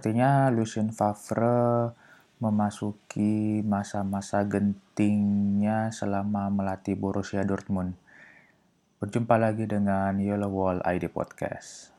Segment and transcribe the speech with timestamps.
[0.00, 1.92] Sepertinya Lucien Favre
[2.40, 8.00] memasuki masa-masa gentingnya selama melatih Borussia Dortmund.
[8.96, 11.92] Berjumpa lagi dengan Yellow Wall ID Podcast.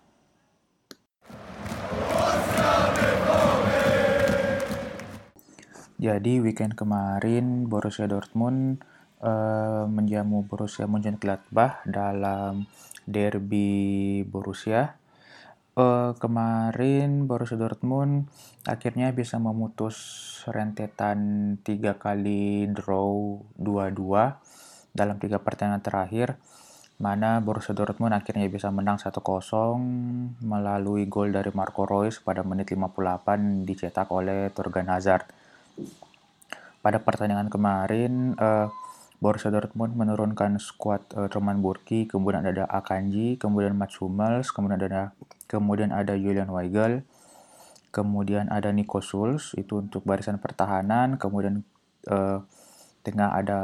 [6.02, 8.82] Jadi weekend kemarin Borussia Dortmund
[9.22, 12.66] uh, menjamu Borussia Mönchengladbach dalam
[13.06, 14.98] derby Borussia
[15.76, 18.28] uh, kemarin Borussia Dortmund
[18.68, 19.98] akhirnya bisa memutus
[20.50, 26.36] rentetan tiga kali draw 2-2 dalam tiga pertandingan terakhir
[27.02, 29.18] mana Borussia Dortmund akhirnya bisa menang 1-0
[30.46, 35.26] melalui gol dari Marco Reus pada menit 58 dicetak oleh Thorgan Hazard.
[36.82, 38.70] Pada pertandingan kemarin, uh,
[39.22, 45.14] Borussia Dortmund menurunkan skuad uh, Roman Burki, kemudian ada Akanji, kemudian Mats Hummels, kemudian ada
[45.46, 47.06] kemudian ada Julian Weigel,
[47.94, 51.62] kemudian ada Nico Schulz itu untuk barisan pertahanan, kemudian
[52.10, 52.42] uh,
[53.06, 53.60] tengah ada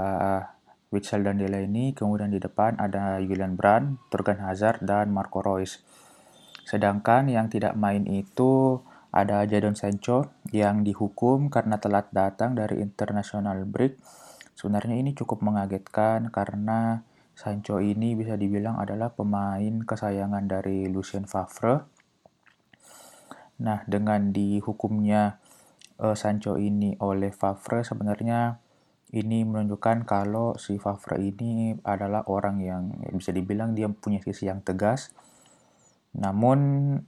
[0.94, 5.82] Witsel dan Delaney, kemudian di depan ada Julian Brand, Torgan Hazard, dan Marco Reus.
[6.70, 8.78] Sedangkan yang tidak main itu
[9.10, 13.98] ada Jadon Sancho yang dihukum karena telat datang dari international break.
[14.58, 17.06] Sebenarnya ini cukup mengagetkan karena
[17.38, 21.86] Sancho ini bisa dibilang adalah pemain kesayangan dari Lucien Favre.
[23.62, 25.38] Nah, dengan dihukumnya
[26.02, 28.58] uh, Sancho ini oleh Favre sebenarnya
[29.14, 34.50] ini menunjukkan kalau si Favre ini adalah orang yang ya bisa dibilang dia punya sisi
[34.50, 35.14] yang tegas.
[36.18, 36.60] Namun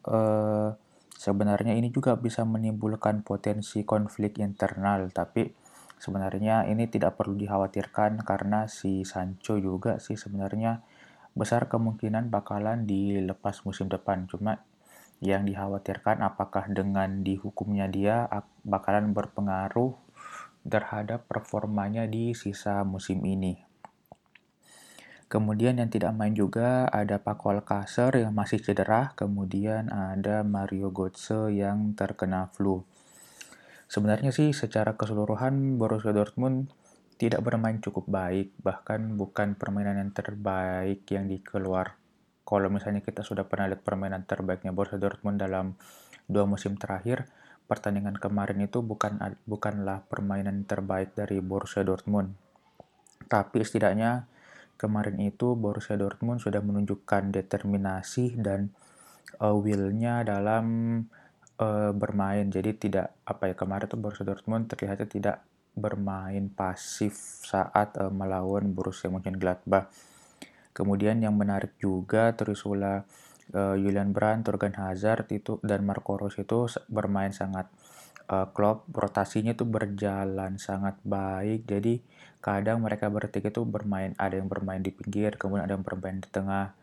[0.06, 0.78] uh,
[1.18, 5.50] sebenarnya ini juga bisa menimbulkan potensi konflik internal, tapi
[6.00, 10.82] sebenarnya ini tidak perlu dikhawatirkan karena si Sancho juga sih sebenarnya
[11.38, 14.26] besar kemungkinan bakalan dilepas musim depan.
[14.26, 14.64] Cuma
[15.20, 18.26] yang dikhawatirkan apakah dengan dihukumnya dia
[18.64, 19.94] bakalan berpengaruh
[20.64, 23.70] terhadap performanya di sisa musim ini.
[25.30, 31.54] Kemudian yang tidak main juga ada Paco Alcacer yang masih cedera, kemudian ada Mario Götze
[31.54, 32.82] yang terkena flu.
[33.90, 36.70] Sebenarnya sih secara keseluruhan Borussia Dortmund
[37.18, 41.98] tidak bermain cukup baik, bahkan bukan permainan yang terbaik yang dikeluar.
[42.46, 45.74] Kalau misalnya kita sudah pernah lihat permainan terbaiknya Borussia Dortmund dalam
[46.30, 47.26] dua musim terakhir,
[47.66, 49.18] pertandingan kemarin itu bukan
[49.50, 52.38] bukanlah permainan terbaik dari Borussia Dortmund.
[53.26, 54.30] Tapi setidaknya
[54.78, 58.70] kemarin itu Borussia Dortmund sudah menunjukkan determinasi dan
[59.42, 60.66] uh, will-nya dalam
[61.60, 62.48] uh, bermain.
[62.48, 65.38] Jadi tidak apa ya kemarin tuh Borussia Dortmund terlihatnya tidak
[65.76, 67.16] bermain pasif
[67.46, 69.92] saat uh, melawan Borussia Mönchengladbach.
[70.74, 73.04] Kemudian yang menarik juga Trisula
[73.54, 77.68] uh, Julian Brandt, Torgan Hazard itu dan Marco Reus itu bermain sangat
[78.32, 81.66] uh, klop, rotasinya itu berjalan sangat baik.
[81.68, 82.00] Jadi
[82.40, 86.30] kadang mereka bertiga itu bermain ada yang bermain di pinggir, kemudian ada yang bermain di
[86.32, 86.79] tengah.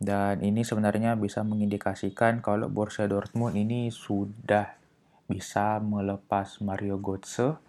[0.00, 4.80] Dan ini sebenarnya bisa mengindikasikan kalau Borussia Dortmund ini sudah
[5.28, 7.60] bisa melepas Mario Götze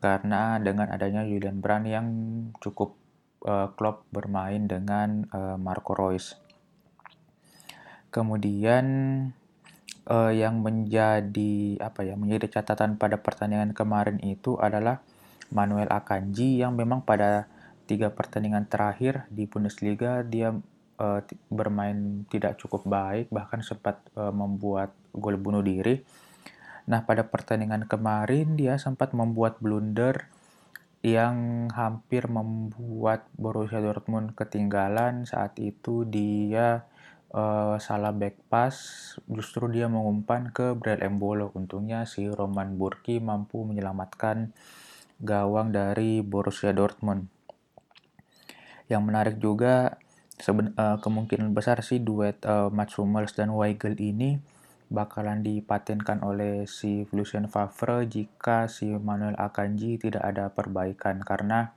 [0.00, 2.06] karena dengan adanya Julian Brand yang
[2.64, 2.96] cukup
[3.44, 6.40] uh, klop bermain dengan uh, Marco Reus.
[8.08, 8.84] Kemudian
[10.08, 15.04] uh, yang menjadi apa ya menjadi catatan pada pertandingan kemarin itu adalah
[15.52, 17.52] Manuel Akanji yang memang pada
[17.84, 20.56] tiga pertandingan terakhir di Bundesliga dia
[20.98, 26.02] uh, bermain tidak cukup baik, bahkan sempat uh, membuat gol bunuh diri.
[26.84, 30.28] Nah, pada pertandingan kemarin dia sempat membuat blunder
[31.04, 35.28] yang hampir membuat Borussia Dortmund ketinggalan.
[35.28, 36.88] Saat itu dia
[37.32, 38.76] uh, salah back pass,
[39.28, 41.52] justru dia mengumpan ke Brel Embolo.
[41.52, 44.52] Untungnya si Roman Burki mampu menyelamatkan
[45.20, 47.28] gawang dari Borussia Dortmund.
[48.88, 49.96] Yang menarik juga
[50.44, 54.36] Seben, uh, kemungkinan besar sih duet uh, Mats Hummels dan Weigel ini
[54.92, 61.24] bakalan dipatenkan oleh si Lucien Favre jika si Manuel Akanji tidak ada perbaikan.
[61.24, 61.72] Karena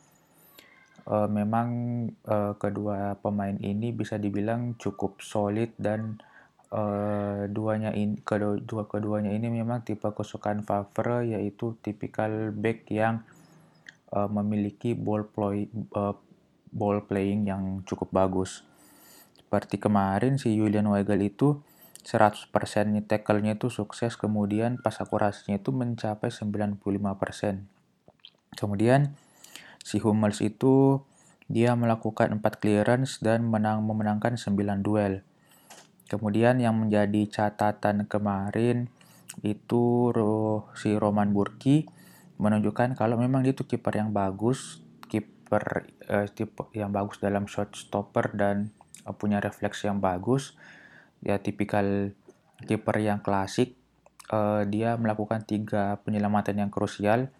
[1.07, 1.67] uh, memang
[2.27, 6.19] uh, kedua pemain ini bisa dibilang cukup solid dan
[6.75, 13.23] uh, duanya in, kedua, dua keduanya ini memang tipe kesukaan Favre yaitu tipikal back yang
[14.11, 16.11] uh, memiliki ball play uh,
[16.77, 18.61] ball playing yang cukup bagus.
[19.33, 21.59] Seperti kemarin si Julian Weigel itu
[22.05, 22.53] 100%
[23.03, 27.67] tackle-nya itu sukses, kemudian pas akurasinya itu mencapai 95%.
[28.55, 29.17] Kemudian
[29.83, 31.03] si Hummels itu
[31.51, 35.23] dia melakukan 4 clearance dan menang memenangkan 9 duel.
[36.07, 38.87] Kemudian yang menjadi catatan kemarin
[39.43, 40.15] itu
[40.79, 41.87] si Roman Burki
[42.39, 44.79] menunjukkan kalau memang dia itu kiper yang bagus,
[45.47, 48.75] kiper uh, tipe yang bagus dalam shot stopper dan
[49.07, 50.59] uh, punya refleks yang bagus.
[51.23, 52.11] Ya tipikal
[52.67, 53.79] kiper yang klasik.
[54.27, 57.31] Uh, dia melakukan tiga penyelamatan yang krusial.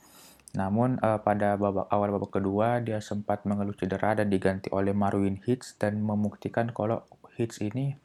[0.56, 5.44] Namun uh, pada babak awal babak kedua dia sempat mengeluh cedera dan diganti oleh Marwin
[5.44, 7.04] Hitz dan membuktikan kalau
[7.36, 8.00] Hitz ini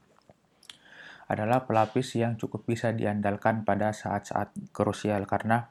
[1.30, 5.70] adalah pelapis yang cukup bisa diandalkan pada saat-saat krusial karena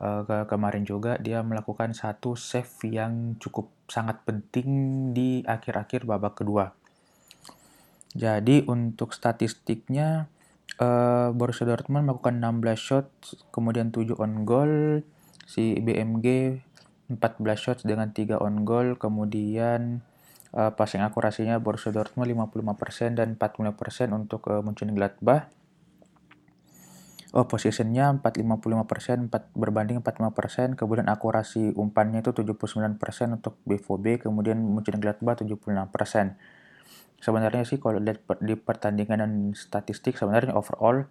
[0.00, 4.68] uh, ke kemarin juga dia melakukan satu save yang cukup sangat penting
[5.14, 6.74] di akhir-akhir babak kedua.
[8.16, 10.26] Jadi untuk statistiknya
[10.80, 13.06] uh, Borussia Dortmund melakukan 16 shot,
[13.52, 15.04] kemudian 7 on goal,
[15.44, 16.58] si BMG
[17.12, 17.20] 14
[17.60, 20.00] shots dengan 3 on goal, kemudian
[20.56, 25.52] uh, passing akurasinya Borussia Dortmund 55% dan 45% untuk uh, Mönchengladbach.
[27.34, 33.00] Oh, positionnya 455%, 4 berbanding 45%, kemudian akurasi umpannya itu 79%
[33.34, 36.38] untuk BVB, kemudian Mönchengladbach 76%.
[37.18, 41.10] Sebenarnya sih kalau lihat di pertandingan dan statistik sebenarnya overall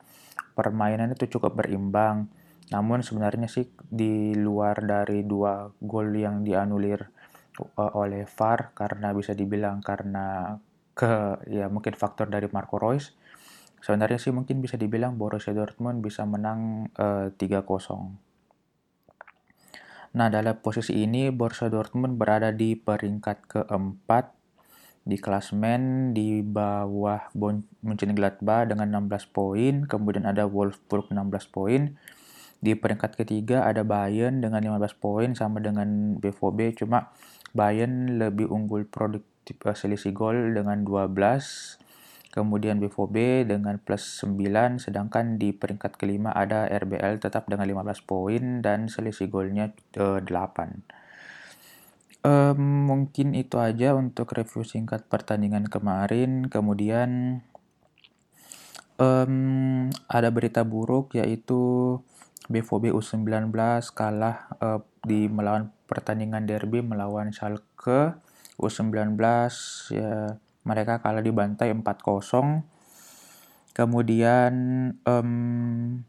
[0.55, 2.31] permainan itu cukup berimbang.
[2.71, 7.11] Namun sebenarnya sih di luar dari dua gol yang dianulir
[7.75, 10.59] oleh VAR karena bisa dibilang karena
[10.95, 13.11] ke ya mungkin faktor dari Marco Reus.
[13.85, 18.17] Sebenarnya sih mungkin bisa dibilang Borussia Dortmund bisa menang uh, 3-0.
[20.17, 24.33] Nah, dalam posisi ini Borussia Dortmund berada di peringkat keempat
[25.05, 27.29] di klasmen di bawah
[27.85, 31.93] Mönchengladbach dengan 16 poin, kemudian ada Wolfsburg 16 poin,
[32.57, 37.13] di peringkat ketiga ada Bayern dengan 15 poin sama dengan BVB cuma
[37.53, 41.84] Bayern lebih unggul produktif uh, selisih gol dengan 12
[42.35, 48.59] kemudian BVB dengan plus 9 sedangkan di peringkat kelima ada RBL tetap dengan 15 poin
[48.59, 51.05] dan selisih golnya uh, 8
[52.25, 56.49] um, mungkin itu aja untuk review singkat pertandingan kemarin.
[56.49, 57.41] Kemudian
[58.97, 61.95] um, ada berita buruk yaitu
[62.49, 63.53] BVB U19
[63.93, 68.17] kalah uh, di melawan pertandingan derby melawan Schalke
[68.57, 69.17] U19
[69.93, 72.65] ya mereka kalah di bantai 4-0
[73.75, 74.53] kemudian
[75.05, 76.01] um,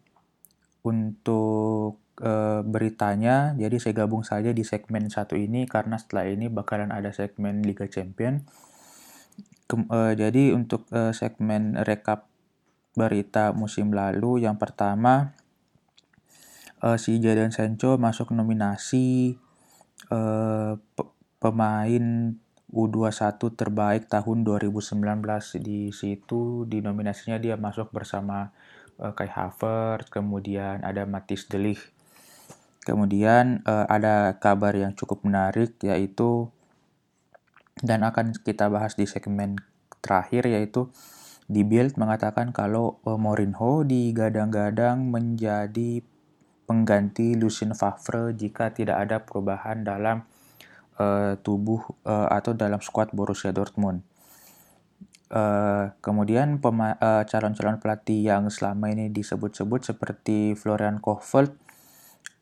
[0.86, 6.94] untuk uh, beritanya jadi saya gabung saja di segmen satu ini karena setelah ini bakalan
[6.94, 8.46] ada segmen Liga Champion.
[9.66, 12.30] Kem, uh, jadi untuk uh, segmen rekap
[12.94, 15.34] berita musim lalu yang pertama
[16.86, 19.36] uh, si Jadon Sancho masuk nominasi
[20.14, 20.78] uh,
[21.42, 22.38] pemain
[22.76, 25.00] U21 terbaik tahun 2019
[25.64, 28.52] di situ di nominasinya dia masuk bersama
[29.00, 31.80] uh, Kai Havertz kemudian ada Matis Delik
[32.84, 36.52] kemudian uh, ada kabar yang cukup menarik yaitu
[37.80, 39.56] dan akan kita bahas di segmen
[40.04, 40.92] terakhir yaitu
[41.48, 46.04] di Bild mengatakan kalau uh, Mourinho digadang-gadang menjadi
[46.68, 50.26] pengganti Lucien Favre jika tidak ada perubahan dalam
[50.98, 54.04] uh, tubuh uh, atau dalam skuad Borussia Dortmund.
[55.26, 61.66] Uh, kemudian calon-calon uh, pelatih yang selama ini disebut-sebut seperti Florian Kohfeldt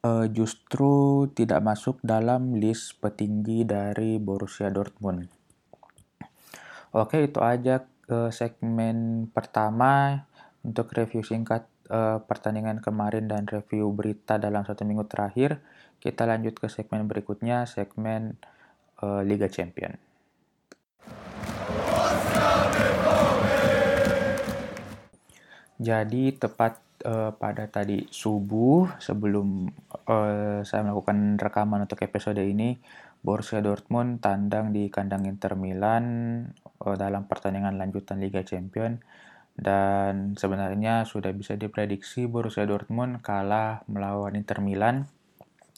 [0.05, 5.33] uh, justru tidak masuk dalam list petinggi dari Borussia Dortmund.
[6.95, 10.23] Oke, itu aja uh, segmen pertama
[10.63, 15.59] untuk review singkat uh, pertandingan kemarin dan review berita dalam satu minggu terakhir,
[16.05, 18.37] kita lanjut ke segmen berikutnya, segmen
[19.01, 19.97] uh, Liga Champion.
[25.81, 26.77] Jadi tepat
[27.09, 29.73] uh, pada tadi subuh sebelum
[30.05, 32.77] uh, saya melakukan rekaman untuk episode ini,
[33.25, 36.05] Borussia Dortmund tandang di kandang Inter Milan
[36.85, 39.01] uh, dalam pertandingan lanjutan Liga Champion
[39.57, 45.09] dan sebenarnya sudah bisa diprediksi Borussia Dortmund kalah melawan Inter Milan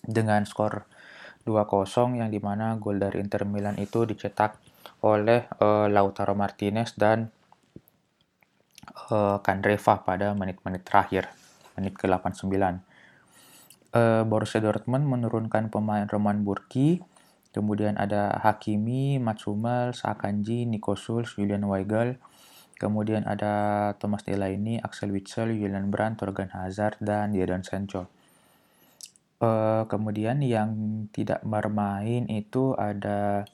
[0.07, 0.87] dengan skor
[1.47, 4.59] 2-0 yang di mana gol dari Inter Milan itu dicetak
[5.03, 7.31] oleh uh, Lautaro Martinez dan
[9.13, 11.31] uh, Kandreva pada menit-menit terakhir,
[11.79, 12.55] menit ke-89.
[13.95, 16.99] Uh, Borussia Dortmund menurunkan pemain Roman Burki,
[17.55, 22.19] kemudian ada Hakimi, Mats Hummels, Akanji, Nico Schulz, Julian Weigel,
[22.77, 28.13] Kemudian ada Thomas Delaney, Axel Witsel, Julian Brandt, Torgan Hazard, dan Jadon Sancho.
[29.37, 30.73] Uh, kemudian yang
[31.13, 33.45] tidak bermain itu ada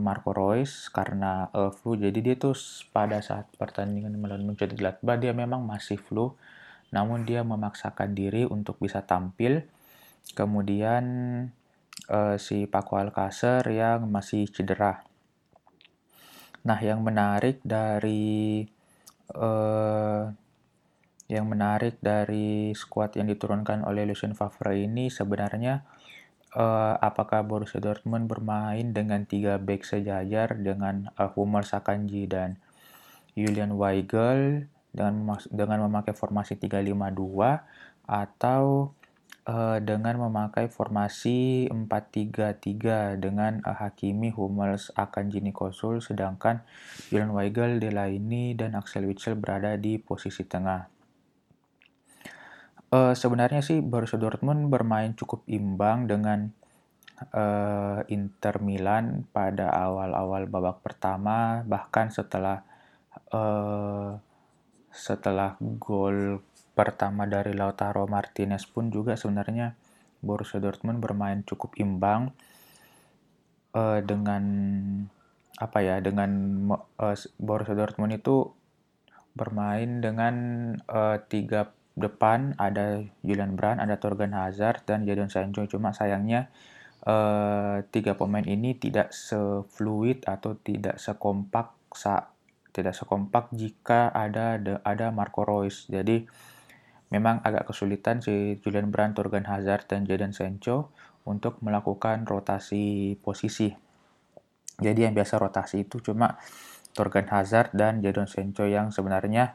[0.00, 1.98] Marco Reus karena uh, flu.
[1.98, 2.54] Jadi dia tuh
[2.94, 6.32] pada saat pertandingan melawan Mönchengladbach dia memang masih flu.
[6.94, 9.66] namun dia memaksakan diri untuk bisa tampil.
[10.38, 11.04] Kemudian
[12.06, 15.02] uh, si Paco Alcacer yang masih cedera.
[16.64, 18.64] Nah, yang menarik dari
[19.34, 20.30] uh,
[21.28, 25.80] yang menarik dari skuad yang diturunkan oleh Lucien Favre ini sebenarnya
[26.54, 32.60] uh, apakah Borussia Dortmund bermain dengan tiga back sejajar dengan uh, Hummels, Akanji dan
[33.34, 38.94] Julian Weigel dengan dengan memakai formasi 352 atau
[39.48, 46.62] uh, dengan memakai formasi 433 dengan uh, Hakimi, Hummels, Akanji, Nikosul sedangkan
[47.10, 50.93] Julian Weigel, Delaini dan Axel Witsel berada di posisi tengah.
[52.94, 56.54] Uh, sebenarnya sih Borussia Dortmund bermain cukup imbang dengan
[57.34, 62.62] uh, Inter Milan pada awal-awal babak pertama bahkan setelah
[63.34, 64.14] uh,
[64.94, 66.38] setelah gol
[66.78, 69.74] pertama dari Lautaro Martinez pun juga sebenarnya
[70.22, 72.30] Borussia Dortmund bermain cukup imbang
[73.74, 74.44] uh, dengan
[75.58, 76.30] apa ya dengan
[76.70, 78.54] uh, Borussia Dortmund itu
[79.34, 80.34] bermain dengan
[80.86, 85.62] uh, tiga depan ada Julian Brand, ada Torgan Hazard dan Jadon Sancho.
[85.70, 86.50] Cuma sayangnya
[87.06, 92.34] uh, tiga pemain ini tidak sefluid atau tidak sekompak sa
[92.74, 95.86] tidak sekompak jika ada ada Marco Reus.
[95.86, 96.26] Jadi
[97.14, 100.90] memang agak kesulitan si Julian Brand, Torgan Hazard dan Jadon Sancho
[101.24, 103.70] untuk melakukan rotasi posisi.
[104.74, 106.34] Jadi yang biasa rotasi itu cuma
[106.90, 109.54] Torgan Hazard dan Jadon Sancho yang sebenarnya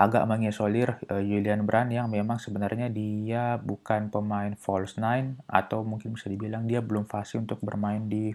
[0.00, 6.16] agak mengisolir uh, Julian Brand yang memang sebenarnya dia bukan pemain false nine atau mungkin
[6.16, 8.32] bisa dibilang dia belum fasih untuk bermain di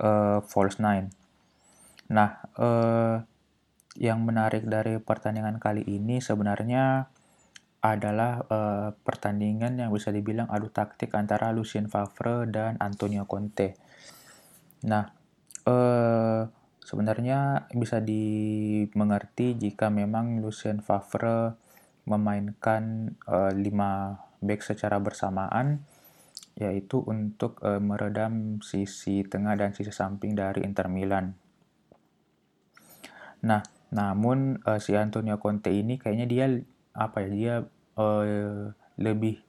[0.00, 1.12] uh, false nine.
[2.08, 3.20] Nah, uh,
[4.00, 7.04] yang menarik dari pertandingan kali ini sebenarnya
[7.84, 13.76] adalah uh, pertandingan yang bisa dibilang adu taktik antara Lucien Favre dan Antonio Conte.
[14.88, 15.04] Nah,
[15.68, 16.48] uh,
[16.80, 21.54] Sebenarnya bisa dimengerti jika memang Lucien Favre
[22.08, 25.84] memainkan uh, 5 back secara bersamaan
[26.56, 31.32] yaitu untuk uh, meredam sisi tengah dan sisi samping dari Inter Milan.
[33.46, 36.46] Nah, namun uh, si Antonio Conte ini kayaknya dia
[36.92, 37.54] apa ya dia
[37.96, 38.68] uh,
[39.00, 39.40] lebih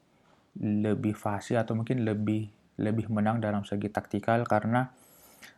[0.62, 2.48] lebih fasih atau mungkin lebih
[2.80, 4.92] lebih menang dalam segi taktikal karena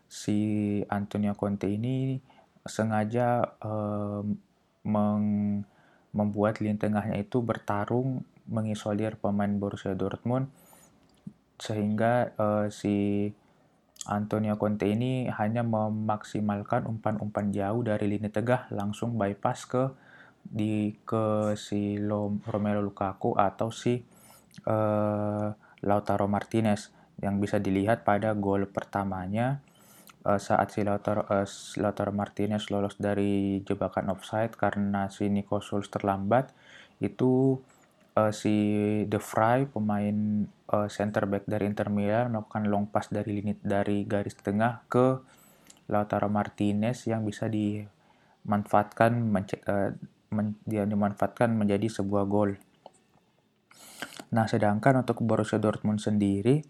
[0.08, 2.22] si Antonio Conte ini
[2.64, 3.44] sengaja
[4.84, 5.26] meng,
[6.14, 10.52] membuat lini tengahnya itu bertarung mengisolir pemain Borussia Dortmund
[11.58, 13.30] sehingga uh, si
[14.04, 19.84] Antonio Conte ini hanya memaksimalkan umpan-umpan jauh dari lini tengah langsung bypass ke
[20.44, 21.96] di ke si
[22.44, 24.04] Romelu Lukaku atau si
[24.68, 25.48] uh,
[25.88, 26.92] Lautaro Martinez
[27.24, 29.64] yang bisa dilihat pada gol pertamanya
[30.24, 31.48] uh, saat si Lautaro, uh,
[31.80, 36.52] Lautaro Martinez lolos dari jebakan offside karena si Nico Schulz terlambat,
[37.04, 37.60] itu
[38.16, 38.56] uh, si
[39.08, 44.08] De Vrij pemain uh, center back dari Inter Milan melakukan long pass dari lini dari
[44.08, 45.20] garis tengah ke
[45.92, 49.12] Lautaro Martinez yang bisa dimanfaatkan
[49.68, 49.92] uh,
[50.32, 52.56] men, dimanfaatkan menjadi sebuah gol.
[54.34, 56.66] Nah, sedangkan untuk Borussia Dortmund sendiri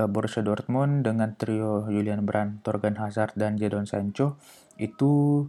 [0.00, 4.40] Borussia Dortmund dengan trio Julian Brand, Torgan Hazard, dan Jadon Sancho
[4.80, 5.44] itu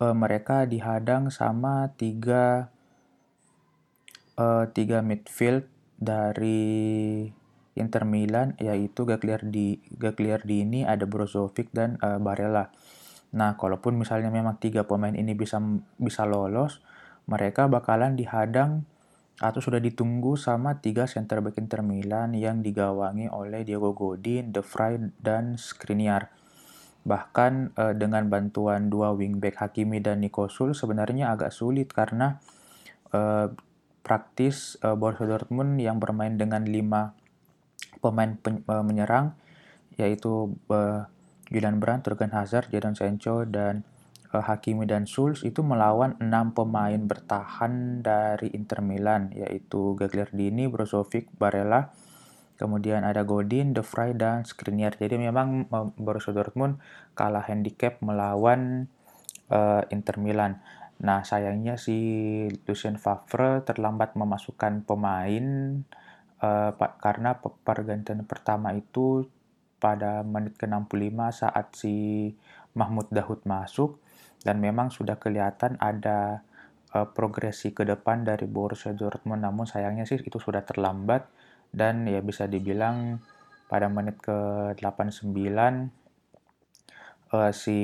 [0.00, 2.72] uh, mereka dihadang sama tiga
[4.40, 5.68] uh, tiga midfield
[6.00, 7.28] dari
[7.76, 12.72] Inter Milan yaitu Gagliardi Gagliardi ini ada Brozovic dan uh, Barella.
[13.36, 15.60] Nah, kalaupun misalnya memang tiga pemain ini bisa
[16.00, 16.80] bisa lolos,
[17.28, 18.88] mereka bakalan dihadang
[19.36, 24.64] atau sudah ditunggu sama tiga center back Inter Milan yang digawangi oleh Diego Godin, De
[24.64, 26.32] Vrij, dan Skriniar.
[27.04, 32.40] Bahkan eh, dengan bantuan dua wingback Hakimi dan Nico Sul sebenarnya agak sulit karena
[33.12, 33.52] eh,
[34.00, 37.12] praktis eh, Borussia Dortmund yang bermain dengan lima
[38.00, 39.36] pemain pen, eh, menyerang
[40.00, 41.04] yaitu eh,
[41.52, 43.86] Julian Brandt, Jurgen Hazard, Jadon Sancho, dan
[44.42, 51.92] Hakimi dan Schulz itu melawan enam pemain bertahan dari Inter Milan yaitu Gagliardini, Brozovic, Barella,
[52.56, 54.96] kemudian ada Godin, De Vrij dan Skriniar.
[54.96, 56.80] Jadi memang uh, Borussia Dortmund
[57.12, 58.88] kalah handicap melawan
[59.52, 60.60] uh, Inter Milan.
[60.96, 61.96] Nah sayangnya si
[62.64, 65.44] Lucien Favre terlambat memasukkan pemain
[66.40, 69.28] uh, karena pergantian pertama itu
[69.76, 71.94] pada menit ke-65 saat si
[72.72, 74.00] Mahmud Dahoud masuk
[74.46, 76.46] dan memang sudah kelihatan ada
[76.94, 79.42] uh, progresi ke depan dari Borussia Dortmund.
[79.42, 81.26] Namun sayangnya sih itu sudah terlambat.
[81.74, 83.18] Dan ya bisa dibilang
[83.66, 84.38] pada menit ke
[84.78, 85.34] 89
[87.34, 87.80] uh, si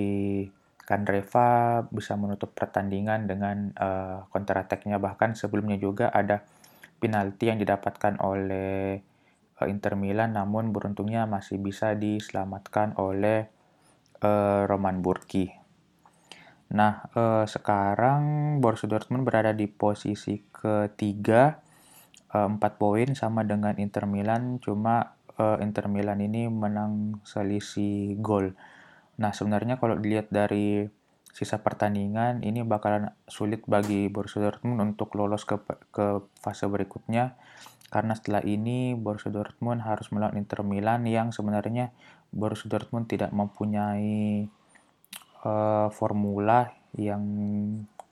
[0.87, 6.47] Kandreva bisa menutup pertandingan dengan uh, counter attack-nya bahkan sebelumnya juga ada
[7.02, 9.02] penalti yang didapatkan oleh
[9.59, 10.38] uh, Inter Milan.
[10.38, 13.50] Namun beruntungnya masih bisa diselamatkan oleh
[14.23, 15.62] uh, Roman Burki.
[16.73, 21.61] Nah, uh, sekarang Borussia Dortmund berada di posisi ketiga,
[22.33, 28.57] uh, 4 poin sama dengan Inter Milan, cuma uh, Inter Milan ini menang selisih gol.
[29.21, 30.88] Nah, sebenarnya kalau dilihat dari
[31.33, 35.61] sisa pertandingan, ini bakalan sulit bagi Borussia Dortmund untuk lolos ke,
[35.93, 37.37] ke fase berikutnya.
[37.93, 41.93] Karena setelah ini Borussia Dortmund harus melawan Inter Milan yang sebenarnya
[42.33, 44.49] Borussia Dortmund tidak mempunyai
[45.43, 47.23] uh, formula yang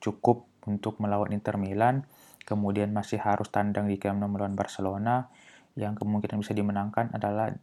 [0.01, 2.05] cukup untuk melawan Inter Milan.
[2.45, 5.31] Kemudian masih harus tandang di Camp Nou melawan Barcelona
[5.79, 7.55] yang kemungkinan bisa dimenangkan adalah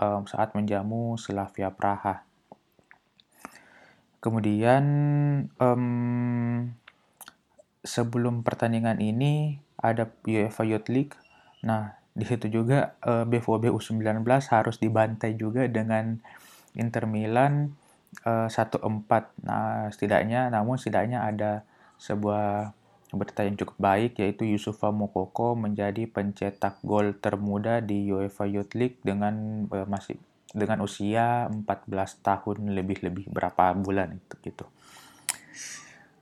[0.00, 2.24] uh, saat menjamu Slavia Praha.
[4.20, 4.84] Kemudian
[5.56, 5.84] um,
[7.80, 11.16] sebelum pertandingan ini ada UEFA Youth League.
[11.64, 14.20] Nah, di situ juga uh, BVB U19
[14.52, 16.20] harus dibantai juga dengan
[16.76, 17.72] Inter Milan
[18.26, 19.46] eh, 1-4.
[19.46, 21.64] Nah, setidaknya namun setidaknya ada
[22.00, 22.74] sebuah
[23.16, 29.02] berita yang cukup baik yaitu Yusufa Mokoko menjadi pencetak gol termuda di UEFA Youth League
[29.02, 30.18] dengan uh, masih
[30.50, 31.90] dengan usia 14
[32.22, 34.66] tahun lebih-lebih berapa bulan itu gitu.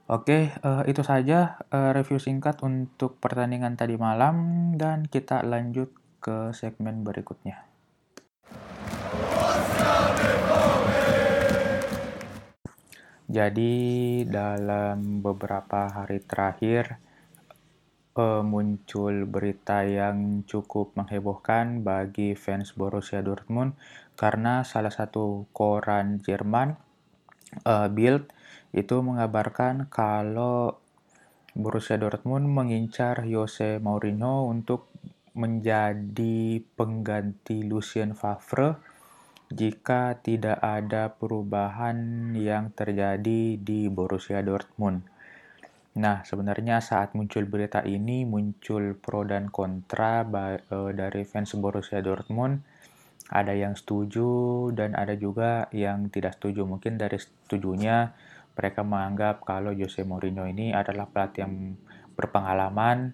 [0.09, 6.49] Oke, uh, itu saja uh, review singkat untuk pertandingan tadi malam dan kita lanjut ke
[6.57, 7.68] segmen berikutnya.
[13.29, 16.97] Jadi dalam beberapa hari terakhir
[18.17, 23.77] uh, muncul berita yang cukup menghebohkan bagi fans Borussia Dortmund
[24.17, 26.73] karena salah satu koran Jerman
[27.69, 28.33] uh, Bild
[28.73, 30.81] itu mengabarkan kalau
[31.53, 34.89] Borussia Dortmund mengincar Jose Mourinho untuk
[35.37, 38.88] menjadi pengganti Lucien Favre
[39.49, 45.01] jika tidak ada perubahan yang terjadi di Borussia Dortmund.
[45.97, 52.61] Nah, sebenarnya saat muncul berita ini muncul pro dan kontra eh, dari fans Borussia Dortmund.
[53.29, 56.65] Ada yang setuju dan ada juga yang tidak setuju.
[56.65, 58.13] Mungkin dari setujunya
[58.53, 61.77] mereka menganggap kalau Jose Mourinho ini adalah pelatih yang
[62.17, 63.13] berpengalaman.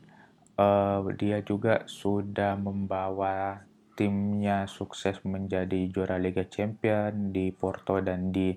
[0.56, 3.60] Uh, dia juga sudah membawa
[3.96, 8.52] timnya sukses menjadi juara Liga Champion di Porto dan di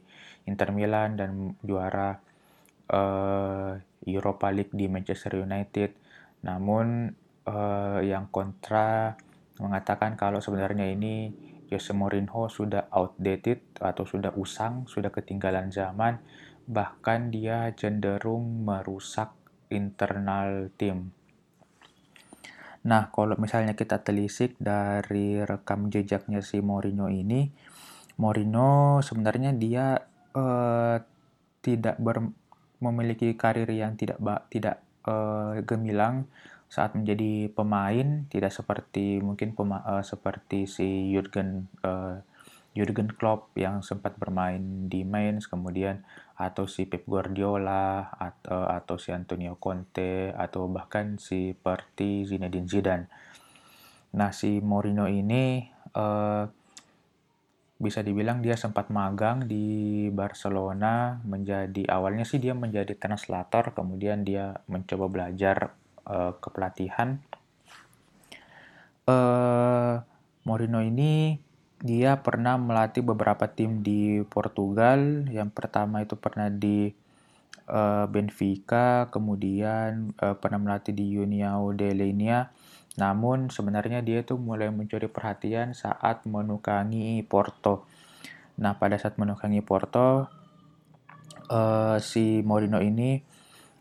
[0.51, 2.19] Inter Milan dan juara
[2.91, 3.73] uh,
[4.03, 5.95] Europa League di Manchester United.
[6.43, 7.15] Namun
[7.47, 9.15] uh, yang kontra
[9.63, 11.31] mengatakan kalau sebenarnya ini
[11.69, 16.19] Jose Mourinho sudah outdated atau sudah usang, sudah ketinggalan zaman,
[16.65, 19.37] bahkan dia cenderung merusak
[19.69, 21.13] internal tim.
[22.87, 27.51] Nah, kalau misalnya kita telisik dari rekam jejaknya si Mourinho ini,
[28.19, 29.99] Mourinho sebenarnya dia
[30.35, 30.97] uh,
[31.59, 32.31] tidak ber,
[32.79, 34.19] memiliki karir yang tidak
[34.51, 36.31] tidak uh, gemilang
[36.69, 42.21] saat menjadi pemain tidak seperti mungkin pema, uh, seperti si Jurgen uh,
[42.77, 46.05] Jurgen Klopp yang sempat bermain di Mainz kemudian
[46.39, 53.07] atau si Pep Guardiola atau atau si Antonio Conte atau bahkan si seperti Zinedine Zidane.
[54.15, 55.67] Nah si Mourinho ini
[55.99, 56.47] uh,
[57.79, 64.59] bisa dibilang dia sempat magang di Barcelona menjadi awalnya sih dia menjadi translator kemudian dia
[64.67, 67.23] mencoba belajar uh, kepelatihan
[69.07, 70.03] uh,
[70.43, 71.39] Mourinho ini
[71.79, 74.99] dia pernah melatih beberapa tim di Portugal.
[75.31, 76.91] Yang pertama itu pernah di
[77.71, 82.51] uh, Benfica kemudian uh, pernah melatih di União de Lenia
[82.99, 87.87] namun sebenarnya dia tuh mulai mencuri perhatian saat menukangi Porto.
[88.59, 90.27] Nah pada saat menukangi Porto,
[91.47, 93.23] uh, si Mourinho ini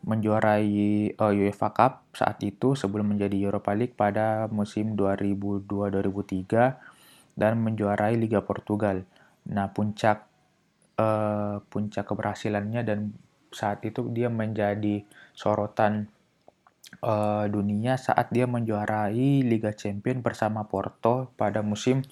[0.05, 0.69] menjuarai
[1.17, 6.96] uh, UEFA Cup saat itu sebelum menjadi Europa League pada musim 2002-2003
[7.37, 9.05] dan menjuarai Liga Portugal.
[9.47, 10.25] Nah puncak
[10.97, 13.13] uh, puncak keberhasilannya dan
[13.53, 16.11] saat itu dia menjadi sorotan
[17.05, 22.03] uh, dunia saat dia menjuarai Liga Champions bersama Porto pada musim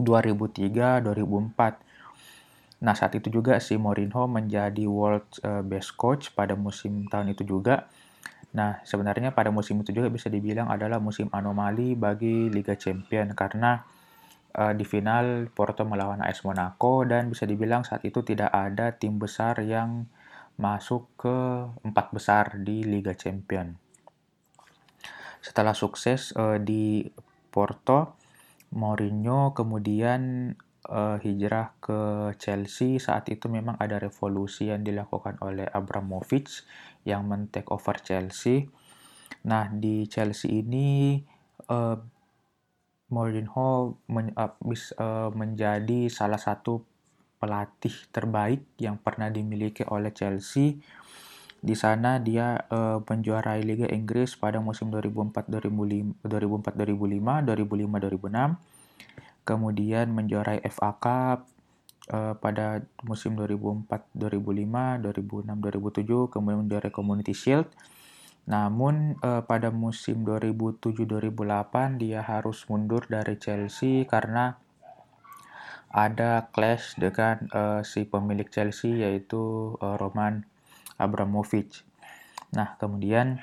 [0.00, 2.80] 2003-2004.
[2.80, 7.44] Nah, saat itu juga si Mourinho menjadi world uh, best coach pada musim tahun itu
[7.44, 7.84] juga.
[8.50, 13.78] Nah, sebenarnya pada musim itu juga bisa dibilang adalah musim anomali bagi Liga Champion karena
[14.58, 19.22] uh, di final Porto melawan AS Monaco dan bisa dibilang saat itu tidak ada tim
[19.22, 20.10] besar yang
[20.58, 21.36] masuk ke
[21.86, 23.78] empat besar di Liga Champion.
[25.40, 27.06] Setelah sukses uh, di
[27.54, 28.18] Porto,
[28.74, 30.52] Mourinho kemudian
[30.90, 32.98] uh, hijrah ke Chelsea.
[32.98, 36.66] Saat itu memang ada revolusi yang dilakukan oleh Abramovich
[37.06, 38.66] yang men-take over Chelsea.
[39.46, 41.16] Nah, di Chelsea ini
[41.70, 41.96] uh,
[43.10, 46.84] Mourinho men, uh, menjadi salah satu
[47.40, 50.76] pelatih terbaik yang pernah dimiliki oleh Chelsea.
[51.60, 58.79] Di sana dia uh, menjuarai Liga Inggris pada musim 2004-2005, 2004-2005, 2005-2006.
[59.50, 61.50] Kemudian menjuarai FA Cup,
[62.14, 67.66] uh, pada musim 2004, 2005, 2006, 2007, kemudian menjuarai Community Shield.
[68.46, 74.54] Namun uh, pada musim 2007-2008 dia harus mundur dari Chelsea karena
[75.90, 80.46] ada clash dengan uh, si pemilik Chelsea yaitu uh, Roman
[80.98, 81.82] Abramovich.
[82.54, 83.42] Nah, kemudian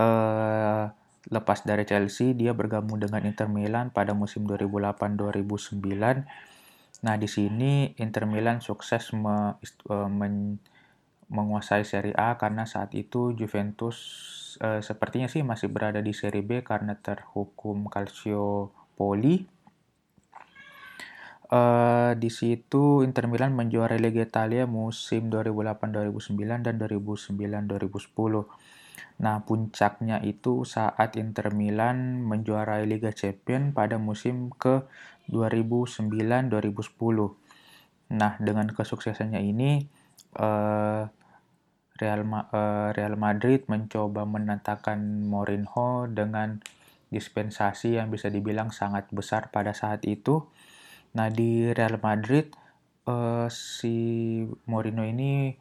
[0.00, 0.92] uh,
[1.26, 6.26] lepas dari Chelsea dia bergabung dengan Inter Milan pada musim 2008-2009
[7.04, 9.60] Nah, di sini Inter Milan sukses me,
[9.92, 10.56] uh, men,
[11.28, 13.98] menguasai Serie A karena saat itu Juventus
[14.62, 19.44] uh, sepertinya sih masih berada di Serie B karena terhukum Calciopoli.
[21.46, 28.74] Uh, di situ Inter Milan menjuarai Liga Italia musim 2008-2009 dan 2009-2010.
[29.16, 34.84] Nah, puncaknya itu saat Inter Milan menjuarai Liga Champions pada musim ke
[35.32, 36.52] 2009-2010.
[38.12, 39.88] Nah, dengan kesuksesannya ini
[40.36, 41.08] uh,
[41.96, 46.60] Real, uh, Real Madrid mencoba menantangkan Mourinho dengan
[47.08, 50.44] dispensasi yang bisa dibilang sangat besar pada saat itu.
[51.16, 52.52] Nah, di Real Madrid
[53.08, 53.96] uh, si
[54.68, 55.56] Mourinho ini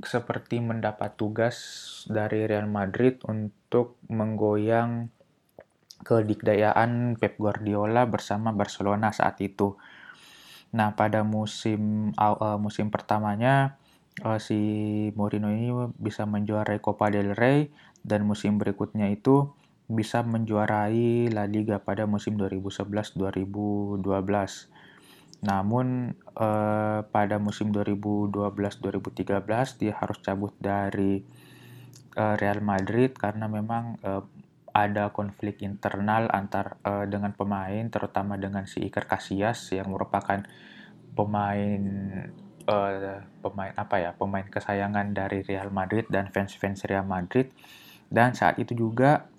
[0.00, 1.56] seperti mendapat tugas
[2.08, 5.12] dari Real Madrid untuk menggoyang
[6.02, 9.76] kedikdayaan Pep Guardiola bersama Barcelona saat itu.
[10.72, 13.76] Nah, pada musim uh, musim pertamanya
[14.24, 14.56] uh, si
[15.12, 15.68] Mourinho ini
[16.00, 17.68] bisa menjuarai Copa del Rey
[18.00, 19.52] dan musim berikutnya itu
[19.92, 24.71] bisa menjuarai La Liga pada musim 2011-2012.
[25.42, 31.22] Namun eh, pada musim 2012-2013 dia harus cabut dari
[32.14, 34.22] eh, Real Madrid karena memang eh,
[34.72, 40.40] ada konflik internal antar eh, dengan pemain terutama dengan si Iker Casillas yang merupakan
[41.12, 41.82] pemain
[42.66, 47.50] uh, pemain apa ya pemain kesayangan dari Real Madrid dan fans-fans Real Madrid.
[48.12, 49.31] Dan saat itu juga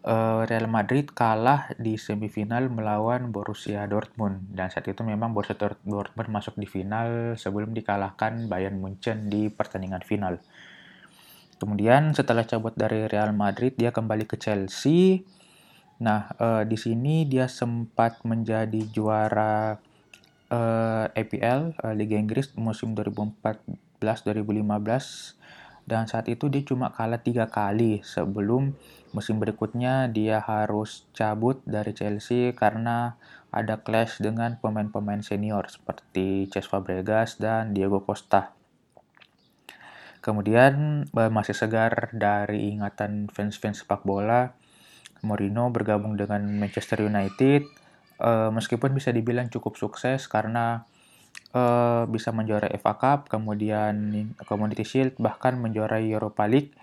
[0.00, 6.56] Real Madrid kalah di semifinal melawan Borussia Dortmund dan saat itu memang Borussia Dortmund masuk
[6.56, 10.40] di final sebelum dikalahkan Bayern Munchen di pertandingan final.
[11.60, 15.20] Kemudian setelah cabut dari Real Madrid dia kembali ke Chelsea.
[16.00, 19.76] Nah, uh, di sini dia sempat menjadi juara
[20.48, 24.00] eh, APL uh, Liga Inggris musim 2014-2015
[25.84, 28.72] dan saat itu dia cuma kalah tiga kali sebelum
[29.10, 33.18] musim berikutnya dia harus cabut dari Chelsea karena
[33.50, 38.54] ada clash dengan pemain-pemain senior seperti Cesc Fabregas dan Diego Costa.
[40.20, 44.52] Kemudian masih segar dari ingatan fans-fans sepak bola,
[45.24, 47.64] Mourinho bergabung dengan Manchester United.
[48.20, 50.84] Uh, meskipun bisa dibilang cukup sukses karena
[51.56, 54.12] uh, bisa menjuarai FA Cup, kemudian
[54.44, 56.76] Community Shield, bahkan menjuarai Europa League.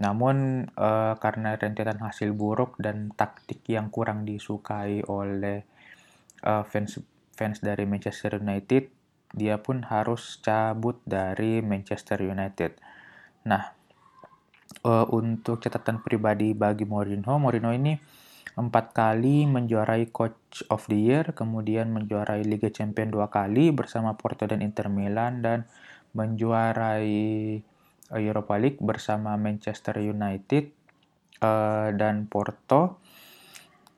[0.00, 5.68] Namun uh, karena rentetan hasil buruk dan taktik yang kurang disukai oleh
[6.40, 6.96] uh, fans
[7.36, 8.88] fans dari Manchester United,
[9.36, 12.80] dia pun harus cabut dari Manchester United.
[13.44, 13.76] Nah,
[14.88, 17.96] uh, untuk catatan pribadi bagi Mourinho, Mourinho ini
[18.56, 24.48] empat kali menjuarai Coach of the Year, kemudian menjuarai Liga Champions dua kali bersama Porto
[24.48, 25.68] dan Inter Milan, dan
[26.16, 27.62] menjuarai
[28.18, 30.74] Europa League bersama Manchester United
[31.44, 32.98] uh, dan Porto,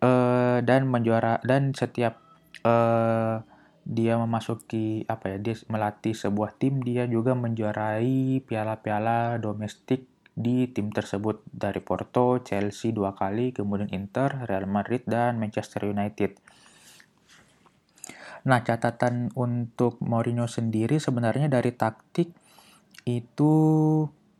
[0.05, 2.21] uh, dan menjuara dan setiap
[2.67, 3.41] uh,
[3.83, 10.89] dia memasuki apa ya dia melatih sebuah tim dia juga menjuarai piala-piala domestik di tim
[10.89, 16.41] tersebut dari Porto, Chelsea dua kali, kemudian Inter, Real Madrid, dan Manchester United.
[18.43, 22.33] Nah, catatan untuk Mourinho sendiri sebenarnya dari taktik
[23.05, 23.55] itu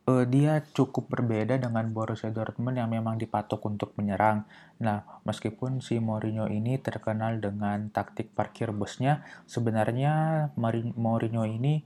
[0.07, 4.47] uh, dia cukup berbeda dengan Borussia Dortmund yang memang dipatok untuk menyerang.
[4.79, 10.47] Nah, meskipun si Mourinho ini terkenal dengan taktik parkir busnya, sebenarnya
[10.95, 11.83] Mourinho ini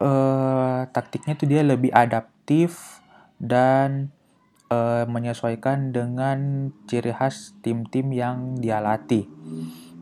[0.00, 3.00] uh, taktiknya itu dia lebih adaptif
[3.40, 4.12] dan
[4.68, 9.26] uh, menyesuaikan dengan ciri khas tim-tim yang dia latih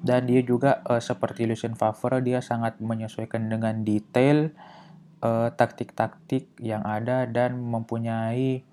[0.03, 4.51] dan dia juga uh, seperti Lucien Favre dia sangat menyesuaikan dengan detail
[5.23, 8.67] eh, taktik-taktik yang ada dan mempunyai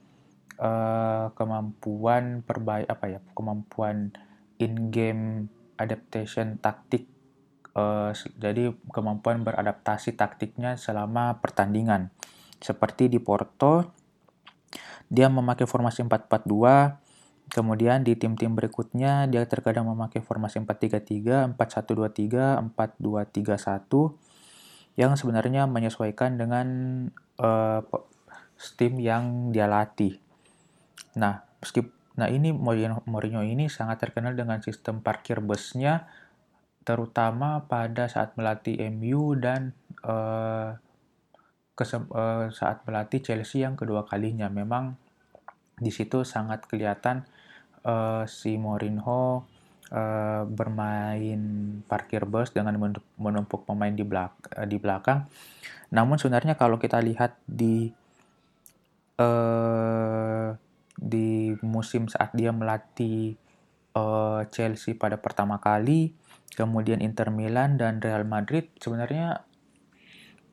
[0.60, 4.12] uh, kemampuan perbaik apa ya kemampuan
[4.60, 5.48] in game
[5.80, 7.08] adaptation taktik
[7.78, 12.12] uh, jadi kemampuan beradaptasi taktiknya selama pertandingan.
[12.60, 13.96] Seperti di Porto
[15.10, 17.10] dia memakai formasi 442
[17.50, 24.29] Kemudian di tim-tim berikutnya dia terkadang memakai formasi 4-3-3, 4-1-2-3, 4-2-3-1
[25.00, 26.68] yang sebenarnya menyesuaikan dengan
[27.40, 27.80] uh,
[28.76, 30.20] tim yang dia latih.
[31.16, 36.04] Nah, meskipun nah ini Mourinho ini sangat terkenal dengan sistem parkir busnya
[36.84, 39.72] terutama pada saat melatih MU dan
[40.04, 40.76] uh,
[41.80, 44.52] uh, saat melatih Chelsea yang kedua kalinya.
[44.52, 45.00] Memang
[45.80, 47.24] di situ sangat kelihatan
[47.88, 49.48] uh, si Mourinho
[49.94, 51.42] uh, bermain
[51.86, 52.78] parkir bus dengan
[53.18, 55.26] menumpuk pemain di, belak uh, di belakang.
[55.94, 57.90] Namun sebenarnya kalau kita lihat di
[59.18, 60.54] uh,
[61.00, 63.40] di musim saat dia melatih
[63.96, 66.14] uh, Chelsea pada pertama kali,
[66.54, 69.48] kemudian Inter Milan dan Real Madrid, sebenarnya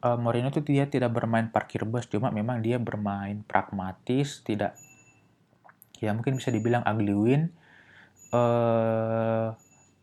[0.07, 4.79] uh, Mourinho itu dia tidak bermain parkir bus, cuma memang dia bermain pragmatis, tidak
[5.97, 7.43] ya mungkin bisa dibilang ugly win
[8.33, 9.55] uh,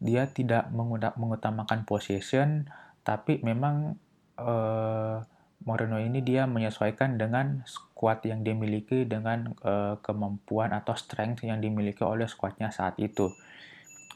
[0.04, 0.68] dia tidak
[1.16, 2.68] mengutamakan possession
[3.04, 3.96] tapi memang
[4.40, 5.24] uh,
[5.64, 12.04] Mourinho ini dia menyesuaikan dengan squad yang dimiliki dengan uh, kemampuan atau strength yang dimiliki
[12.04, 13.32] oleh squadnya saat itu.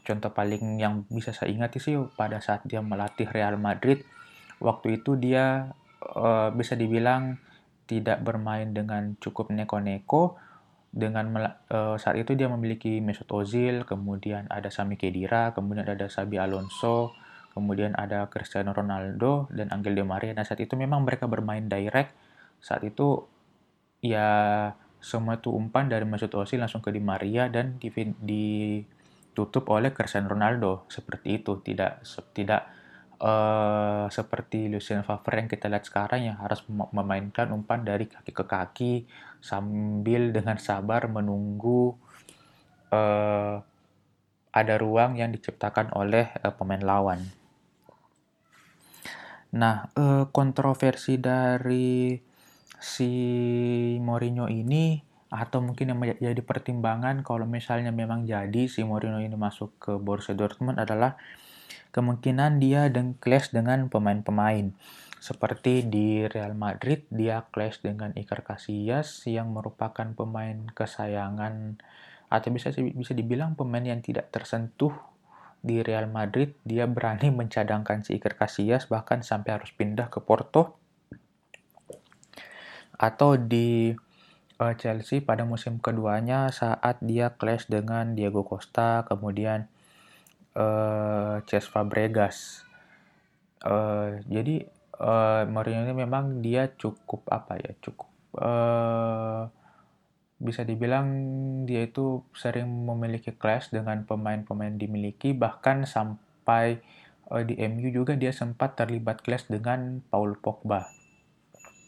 [0.04, 4.04] Contoh paling yang bisa saya ingat sih pada saat dia melatih Real Madrid,
[4.60, 5.72] waktu itu dia
[6.04, 7.40] uh, bisa dibilang
[7.88, 10.36] tidak bermain dengan cukup neko-neko,
[10.98, 11.30] dengan
[11.70, 17.14] uh, saat itu dia memiliki Mesut Ozil, kemudian ada Sami Khedira, kemudian ada Sabi Alonso,
[17.54, 20.34] kemudian ada Cristiano Ronaldo dan Angel Di Maria.
[20.34, 22.18] Nah saat itu memang mereka bermain direct.
[22.58, 23.30] Saat itu
[24.02, 30.34] ya semua itu umpan dari Mesut Ozil langsung ke Di Maria dan ditutup oleh Cristiano
[30.34, 31.62] Ronaldo seperti itu.
[31.62, 32.02] Tidak
[32.34, 32.77] tidak
[33.22, 38.44] uh, seperti Lucien Favre yang kita lihat sekarang yang harus memainkan umpan dari kaki ke
[38.46, 38.94] kaki
[39.42, 41.98] sambil dengan sabar menunggu
[42.94, 43.62] uh,
[44.54, 47.22] ada ruang yang diciptakan oleh uh, pemain lawan.
[49.54, 52.18] Nah, uh, kontroversi dari
[52.78, 53.12] si
[53.98, 59.76] Mourinho ini atau mungkin yang menjadi pertimbangan kalau misalnya memang jadi si Mourinho ini masuk
[59.76, 61.20] ke Borussia Dortmund adalah
[61.98, 64.78] kemungkinan dia dan clash dengan pemain-pemain.
[65.18, 71.82] Seperti di Real Madrid, dia clash dengan Iker Casillas yang merupakan pemain kesayangan
[72.30, 74.94] atau bisa bisa dibilang pemain yang tidak tersentuh
[75.66, 76.54] di Real Madrid.
[76.62, 80.78] Dia berani mencadangkan si Iker Casillas bahkan sampai harus pindah ke Porto.
[82.94, 83.98] Atau di
[84.62, 89.66] uh, Chelsea pada musim keduanya saat dia clash dengan Diego Costa, kemudian
[90.58, 92.66] uh, Cesc Fabregas.
[93.62, 94.66] Uh, jadi
[95.02, 99.50] uh, Mourinho ini memang dia cukup apa ya cukup uh,
[100.38, 101.10] bisa dibilang
[101.66, 106.78] dia itu sering memiliki clash dengan pemain-pemain dimiliki bahkan sampai
[107.34, 110.86] uh, di MU juga dia sempat terlibat clash dengan Paul Pogba.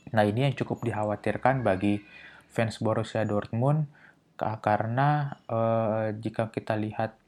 [0.10, 2.02] Nah ini yang cukup dikhawatirkan bagi
[2.50, 3.86] fans Borussia Dortmund
[4.40, 7.19] karena uh, jika kita lihat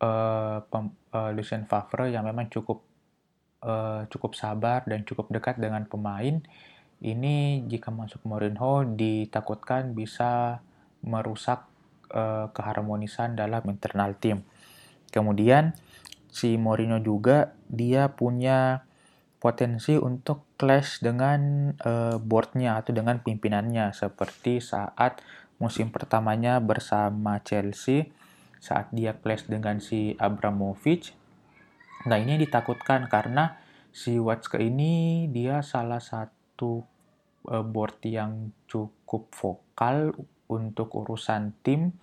[0.00, 2.84] uh, uh, Lucien Favre yang memang cukup
[3.64, 6.42] uh, cukup sabar dan cukup dekat dengan pemain,
[7.00, 10.60] ini jika masuk Mourinho ditakutkan bisa
[11.04, 11.68] merusak
[12.12, 14.42] uh, keharmonisan dalam internal tim.
[15.12, 15.76] Kemudian
[16.32, 18.84] si Mourinho juga dia punya
[19.36, 25.20] potensi untuk clash dengan uh, boardnya atau dengan pimpinannya seperti saat
[25.60, 28.08] musim pertamanya bersama Chelsea
[28.58, 31.12] saat dia clash dengan si Abramovich.
[32.06, 33.58] Nah ini ditakutkan karena
[33.90, 36.84] si Watske ini dia salah satu
[37.48, 40.12] uh, board yang cukup vokal
[40.46, 41.96] untuk urusan tim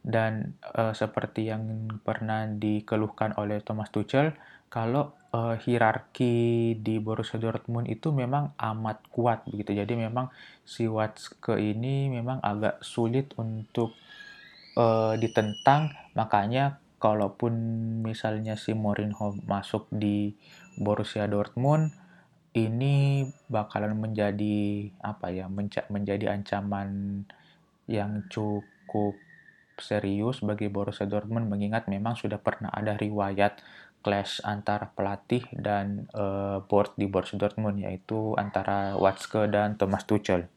[0.00, 4.32] dan uh, seperti yang pernah dikeluhkan oleh Thomas Tuchel
[4.72, 9.74] kalau uh, hierarki di Borussia Dortmund itu memang amat kuat begitu.
[9.74, 10.30] Jadi memang
[10.62, 13.92] si Watzke ini memang agak sulit untuk
[14.76, 15.94] uh, ditentang.
[16.14, 17.54] Makanya kalaupun
[18.04, 20.36] misalnya si Mourinho masuk di
[20.76, 21.96] Borussia Dortmund
[22.52, 25.46] ini bakalan menjadi apa ya
[25.88, 27.22] menjadi ancaman
[27.86, 29.14] yang cukup
[29.80, 33.62] serius bagi Borussia Dortmund mengingat memang sudah pernah ada riwayat
[34.00, 40.48] clash antara pelatih dan uh, board di Borussia Dortmund yaitu antara Watzke dan Thomas Tuchel.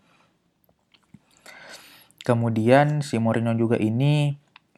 [2.24, 4.32] Kemudian si Mourinho juga ini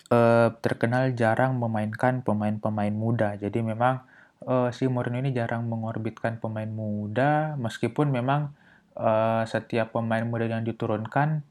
[0.09, 3.37] uh, terkenal jarang memainkan pemain-pemain muda.
[3.37, 4.01] Jadi memang
[4.49, 7.53] uh, si Mourinho ini jarang mengorbitkan pemain muda.
[7.61, 8.49] Meskipun memang
[8.97, 11.45] uh, setiap pemain muda yang diturunkan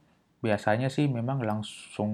[0.45, 2.13] biasanya sih memang langsung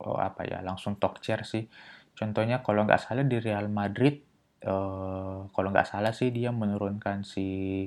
[0.00, 1.66] oh, apa ya langsung talk chair sih.
[2.14, 4.22] Contohnya kalau nggak salah di Real Madrid,
[4.62, 7.82] uh, kalau nggak salah sih dia menurunkan si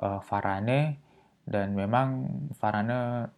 [0.00, 1.04] uh, Varane.
[1.46, 2.26] Dan memang
[2.58, 3.30] Varane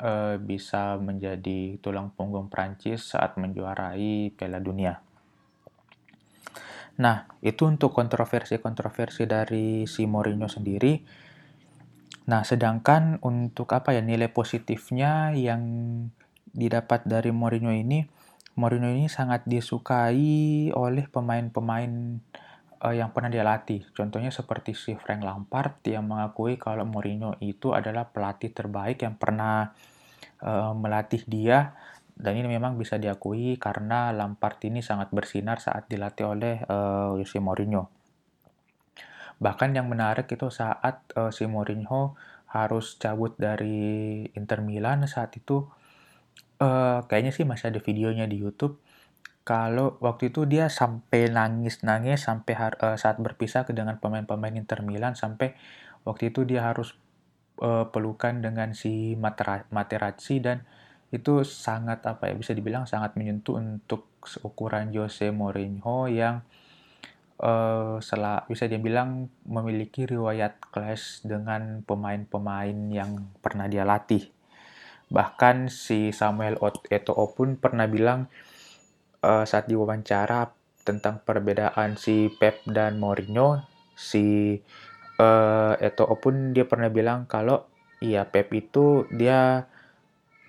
[0.00, 4.98] uh, bisa menjadi tulang punggung Prancis saat menjuarai Piala Dunia.
[7.00, 11.00] Nah, itu untuk kontroversi-kontroversi dari si Mourinho sendiri.
[12.28, 15.62] Nah, sedangkan untuk apa ya nilai positifnya yang
[16.52, 18.04] didapat dari Mourinho ini,
[18.60, 22.20] Mourinho ini sangat disukai oleh pemain-pemain
[22.84, 23.80] uh, yang pernah dia latih.
[23.96, 29.72] Contohnya seperti si Frank Lampard yang mengakui kalau Mourinho itu adalah pelatih terbaik yang pernah
[30.44, 31.74] uh, melatih dia
[32.20, 37.40] dan ini memang bisa diakui karena Lampard ini sangat bersinar saat dilatih oleh uh, Jose
[37.40, 37.88] Mourinho.
[39.40, 42.12] Bahkan yang menarik itu saat uh, si Mourinho
[42.52, 45.64] harus cabut dari Inter Milan saat itu
[46.60, 48.76] uh, kayaknya sih masih ada videonya di YouTube.
[49.40, 52.52] Kalau waktu itu dia sampai nangis-nangis sampai
[52.84, 55.56] uh, saat berpisah dengan pemain-pemain Inter Milan sampai
[56.04, 57.00] waktu itu dia harus
[57.60, 59.14] uh, pelukan dengan si
[59.70, 60.64] Materazzi dan
[61.10, 64.06] itu sangat apa ya bisa dibilang sangat menyentuh untuk
[64.46, 66.42] ukuran Jose Mourinho yang
[67.40, 74.28] uh, selah, bisa dibilang memiliki riwayat clash dengan pemain-pemain yang pernah dia latih.
[75.10, 78.30] Bahkan si Samuel Eto'o pun pernah bilang
[79.26, 80.54] uh, saat diwawancara
[80.86, 83.66] tentang perbedaan si Pep dan Mourinho,
[83.98, 84.56] si
[85.20, 87.68] uh, Eto'o pun dia pernah bilang kalau
[88.00, 89.68] iya Pep itu dia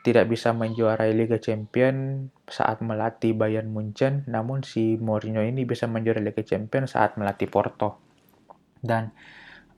[0.01, 6.25] tidak bisa menjuarai Liga Champion saat melatih Bayern Munchen, namun si Mourinho ini bisa menjuarai
[6.25, 8.01] Liga Champion saat melatih Porto.
[8.81, 9.13] Dan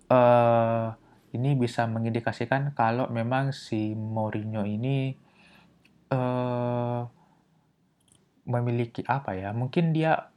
[0.08, 0.96] uh,
[1.36, 5.12] ini bisa mengindikasikan kalau memang si Mourinho ini
[6.16, 7.04] uh,
[8.48, 9.52] memiliki apa ya?
[9.52, 10.33] Mungkin dia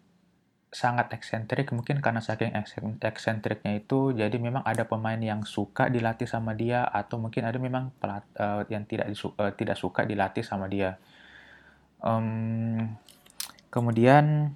[0.77, 2.53] sangat eksentrik mungkin karena saking
[3.01, 7.97] eksentriknya itu jadi memang ada pemain yang suka dilatih sama dia atau mungkin ada memang
[7.97, 11.01] pelat, uh, yang tidak disu uh, tidak suka dilatih sama dia.
[12.05, 12.93] Um,
[13.73, 14.53] kemudian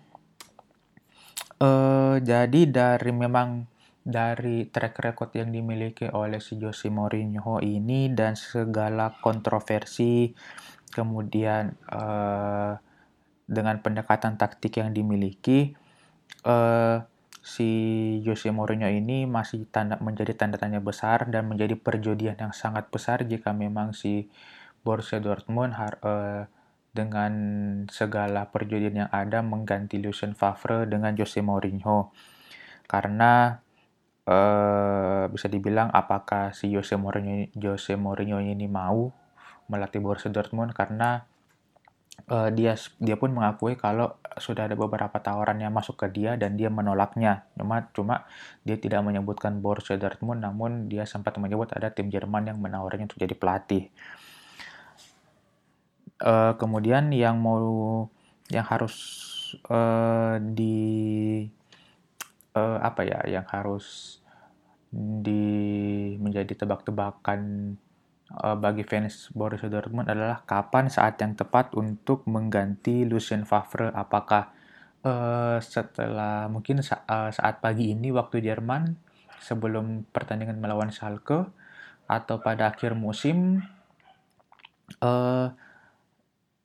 [1.56, 3.64] uh, jadi dari memang
[4.04, 10.36] dari track record yang dimiliki oleh si Jose Mourinho ini dan segala kontroversi
[10.92, 12.76] kemudian uh,
[13.48, 15.79] dengan pendekatan taktik yang dimiliki
[16.44, 17.04] uh,
[17.40, 17.70] si
[18.24, 23.24] Jose Mourinho ini masih tanda menjadi tanda tanya besar dan menjadi perjudian yang sangat besar
[23.24, 24.28] jika memang si
[24.84, 26.44] Borussia Dortmund har, uh,
[26.90, 27.32] dengan
[27.86, 32.10] segala perjudian yang ada mengganti Lucien Favre dengan Jose Mourinho.
[32.90, 33.62] Karena
[34.26, 39.14] uh, bisa dibilang apakah si Jose Mourinho, Jose Mourinho ini mau
[39.70, 40.74] melatih Borussia Dortmund?
[40.74, 41.22] Karena
[42.28, 46.58] uh, dia dia pun mengakui kalau sudah ada beberapa tawaran yang masuk ke dia dan
[46.58, 47.48] dia menolaknya.
[47.56, 48.14] Cuma cuma
[48.66, 53.20] dia tidak menyebutkan Borussia Dortmund namun dia sempat menyebut ada tim Jerman yang menawarinya untuk
[53.22, 53.88] jadi pelatih.
[56.20, 58.04] Uh, kemudian yang mau
[58.52, 58.96] yang harus
[59.72, 61.48] uh, di
[62.52, 64.18] uh, apa ya yang harus
[64.92, 65.46] di
[66.18, 67.72] menjadi tebak-tebakan
[68.38, 73.90] uh, bagi fans Borussia Dortmund adalah kapan saat yang tepat untuk mengganti Lucien Favre?
[73.90, 74.54] Apakah
[75.02, 78.94] uh, setelah mungkin sa uh, saat pagi ini waktu Jerman
[79.42, 81.50] sebelum pertandingan melawan Schalke
[82.06, 83.62] atau pada akhir musim?
[84.98, 85.50] Uh,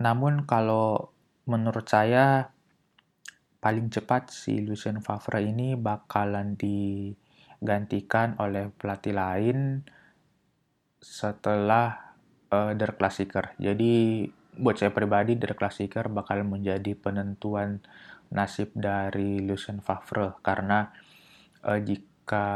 [0.01, 1.13] namun kalau
[1.45, 2.49] menurut saya
[3.61, 9.81] paling cepat si Lucien Favre ini bakalan digantikan oleh pelatih lain
[11.05, 12.17] setelah
[12.49, 13.53] uh, Der Klassiker.
[13.61, 14.25] Jadi
[14.57, 17.85] buat saya pribadi Der Klassiker bakal menjadi penentuan
[18.33, 20.89] nasib dari Lucien Favre karena
[21.61, 22.47] uh, jika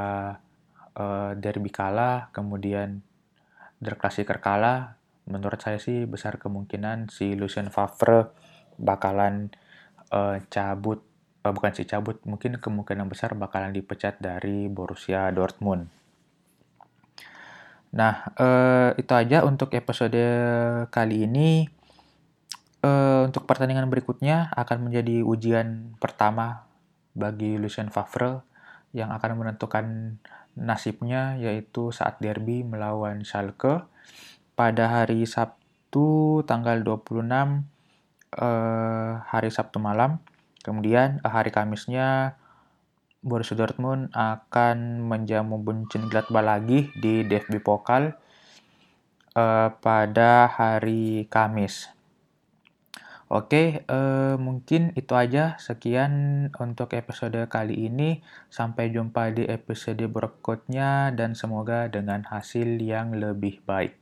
[0.97, 3.05] uh, derby kalah kemudian
[3.77, 4.97] Der Klassiker kalah
[5.29, 8.33] menurut saya sih besar kemungkinan si Lucien Favre
[8.81, 9.53] bakalan
[10.09, 11.05] uh, cabut
[11.45, 15.98] uh, bukan si cabut mungkin kemungkinan besar bakalan dipecat dari Borussia Dortmund.
[17.89, 20.21] Nah, uh, itu aja untuk episode
[20.93, 21.65] kali ini.
[22.79, 26.69] Uh, untuk pertandingan berikutnya akan menjadi ujian pertama
[27.11, 28.47] bagi Lucien Favre
[28.95, 30.15] yang akan menentukan
[30.57, 33.85] nasibnya yaitu saat derby melawan Schalke
[34.59, 37.23] pada hari Sabtu tanggal 26
[38.35, 40.19] eh, hari Sabtu malam.
[40.59, 42.35] Kemudian eh, hari Kamisnya
[43.19, 45.59] Borussia Dortmund akan menjamu
[46.07, 48.15] Gladbach lagi di DFB Pokal
[49.35, 51.99] eh, pada hari Kamis.
[53.29, 55.53] Oke, eh, mungkin itu aja.
[55.61, 58.25] Sekian untuk episode kali ini.
[58.49, 63.93] Sampai jumpa di episode berikutnya dan semoga dengan hasil yang lebih baik.